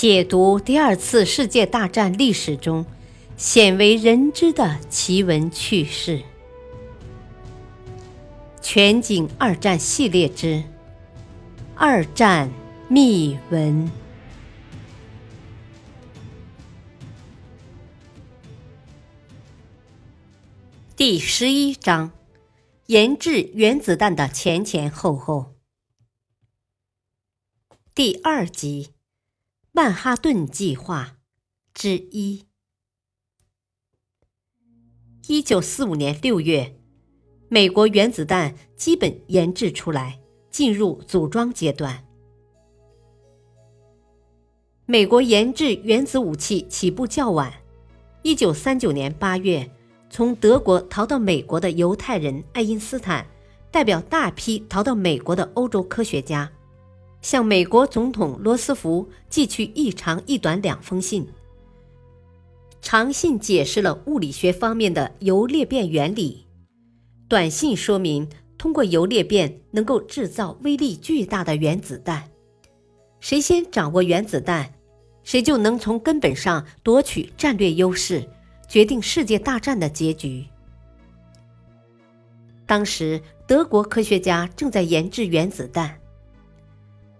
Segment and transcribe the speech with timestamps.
[0.00, 2.86] 解读第二次世界大战历史中
[3.36, 6.22] 鲜为人知的奇闻趣事，
[8.62, 10.46] 全景二战系列之
[11.74, 12.48] 《二战
[12.86, 13.88] 秘闻》
[20.94, 22.12] 第十一章：
[22.86, 25.56] 研制原子弹的前前后后。
[27.96, 28.90] 第二集。
[29.78, 31.18] 曼哈顿计划
[31.72, 32.46] 之一。
[35.28, 36.76] 一九四五年六月，
[37.48, 40.18] 美国原子弹基本研制出来，
[40.50, 42.04] 进入组装阶段。
[44.84, 47.52] 美国研制原子武器起步较晚。
[48.22, 49.70] 一九三九年八月，
[50.10, 53.24] 从德国逃到美国的犹太人爱因斯坦，
[53.70, 56.50] 代表大批逃到美国的欧洲科学家。
[57.20, 61.26] 向美国总统罗斯福寄去一长一短两封信。
[62.80, 66.46] 长信解释了物理学方面的铀裂变原理，
[67.28, 72.28] 短信说明通过铀裂变能够制造威力巨大的原子弹。
[73.20, 74.72] 谁先掌握原子弹，
[75.24, 78.26] 谁就能从根本上夺取战略优势，
[78.68, 80.46] 决定世界大战的结局。
[82.64, 85.98] 当时，德国科学家正在研制原子弹。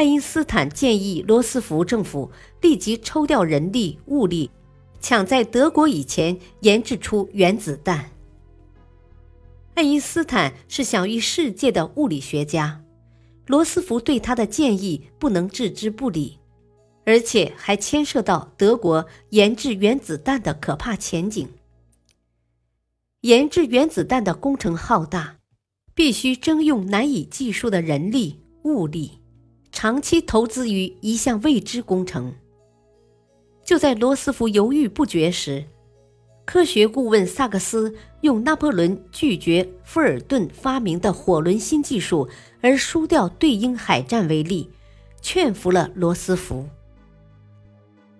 [0.00, 2.30] 爱因斯坦建议罗斯福政府
[2.62, 4.50] 立即抽调人力物力，
[4.98, 8.10] 抢在德国以前研制出原子弹。
[9.74, 12.82] 爱因斯坦是享誉世界的物理学家，
[13.44, 16.38] 罗斯福对他的建议不能置之不理，
[17.04, 21.46] 而且还牵涉到德国研制原子弹的可怕前景。
[23.20, 25.36] 研制原子弹的工程浩大，
[25.94, 29.19] 必须征用难以计数的人力物力。
[29.72, 32.34] 长期投资于一项未知工程。
[33.64, 35.64] 就在罗斯福犹豫不决时，
[36.44, 42.28] 科学顾问萨克斯用拿破仑拒绝富尔顿发明的火轮新技术
[42.60, 44.68] 而输掉对英海战为例，
[45.22, 46.68] 劝服了罗斯福。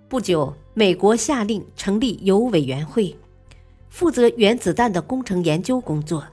[0.08, 3.16] 不久，美国下令成立铀委员会，
[3.88, 6.24] 负责原子弹的工程研究工作。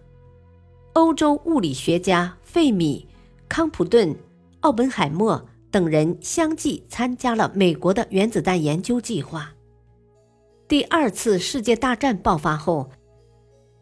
[0.93, 3.07] 欧洲物理学家费米、
[3.49, 4.15] 康普顿。
[4.67, 9.53] 奥本海默等人相继参加了美国的原子弹研究计划。
[10.67, 12.89] 第二次世界大战爆发后，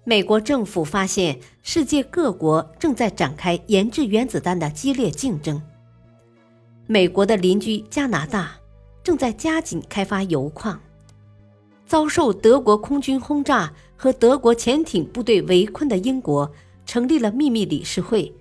[0.03, 5.59] 美国政府发现世界各国正在展开研制原子弹的激烈竞争。
[6.85, 8.51] 美国的邻居加拿大
[9.01, 10.79] 正在加紧开发铀矿，
[11.87, 16.51] 遭受德国空军轰炸和德国潜艇部队围困的英国
[16.85, 18.31] 成立了秘密理事会。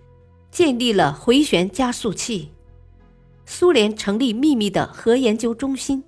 [0.54, 2.52] 建立了回旋加速器，
[3.44, 6.04] 苏联成立秘密的核研究中心，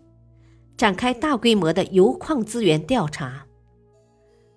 [0.77, 3.45] 展开大规模的铀矿资源调查。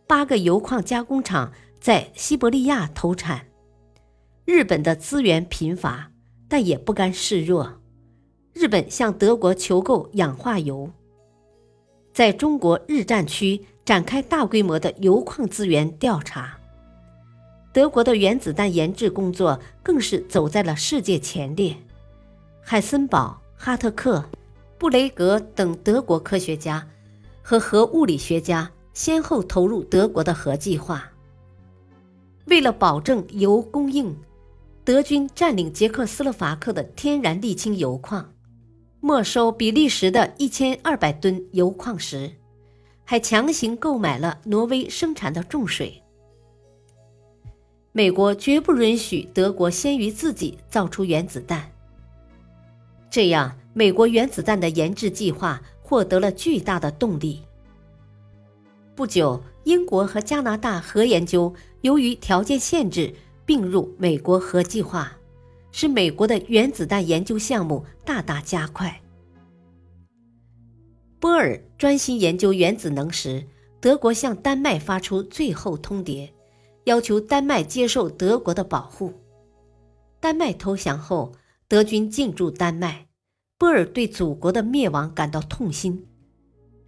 [0.06, 3.48] 八个铀矿加工厂在西伯利亚投产。
[4.46, 6.12] 日本的资源贫乏，
[6.48, 7.82] 但也不甘示弱。
[8.54, 10.92] 日本向德国求购氧化铀，
[12.14, 16.59] 在中国日战区展开大规模的铀矿资源调查。
[17.80, 21.74] 德国的原子弹研制工作更是走在了世界前列，
[22.62, 24.22] 海森堡、哈特克、
[24.78, 26.86] 布雷格等德国科学家
[27.42, 31.10] 和核物理学家先后投入德国的核计划。
[32.48, 34.14] 为了保证铀供应，
[34.84, 38.34] 德军占领捷克斯洛伐克的天然沥青铀矿，
[39.00, 42.30] 没收比利时的一千二百吨铀矿石，
[43.06, 46.04] 还强行购买了挪威生产的重水。
[47.92, 51.72] 美国绝不允许德国先于自己造出原子弹。
[53.10, 57.42] 这样，美国原子弹的研制计划获得了巨大的动力。
[58.96, 63.14] 不久，英国和加拿大核研究由于条件限制
[63.46, 65.12] 并入美国核计划，
[65.72, 69.02] 使美国的原子弹研究项目大大加快。
[71.20, 73.44] 波尔专心研究原子能时，
[73.82, 76.30] 德国向丹麦发出最后通牒。
[76.90, 79.14] 要求丹麦接受德国的保护。
[80.20, 81.32] 丹麦投降后，
[81.68, 83.06] 德军进驻丹麦。
[83.60, 86.08] 波尔对祖国的灭亡感到痛心。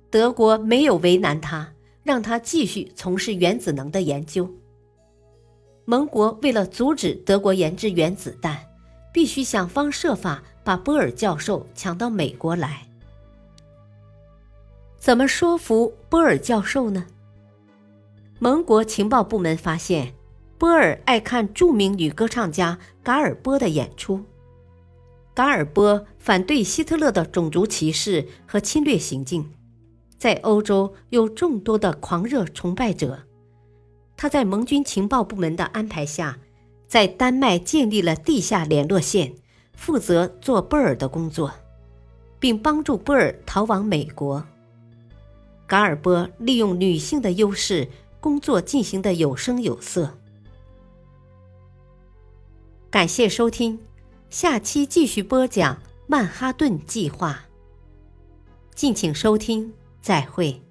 [0.09, 1.71] 德国没有为难他，
[2.01, 4.50] 让他继续从事原子能的研究。
[5.86, 8.57] 盟国为了阻止德国研制原子弹，
[9.13, 12.88] 必须想方设法把波尔教授抢到美国来。
[14.98, 17.06] 怎么说服波尔教授呢？
[18.43, 20.15] 盟国情报部门发现，
[20.57, 24.19] 波尔爱看著名女歌唱家嘎尔波的演出。
[25.35, 29.47] 噶尔波反对希特勒的种族歧视和侵略行径，
[30.17, 33.19] 在欧洲有众多的狂热崇拜者。
[34.17, 36.39] 他在盟军情报部门的安排下，
[36.88, 39.35] 在丹麦建立了地下联络线，
[39.75, 41.53] 负责做波尔的工作，
[42.39, 44.43] 并帮助波尔逃往美国。
[45.67, 47.88] 噶尔波利用女性的优势，
[48.21, 50.18] 工作进行的有声有色。
[52.89, 53.79] 感谢收听，
[54.29, 57.45] 下期继续播讲曼哈顿计划。
[58.75, 60.62] 敬请收听，再会。